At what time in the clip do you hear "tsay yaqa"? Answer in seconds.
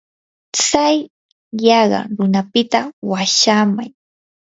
0.55-1.99